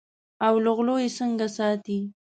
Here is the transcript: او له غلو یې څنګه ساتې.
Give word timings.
او 0.45 0.53
له 0.63 0.71
غلو 0.77 0.95
یې 1.03 1.09
څنګه 1.17 1.45
ساتې. 1.57 1.99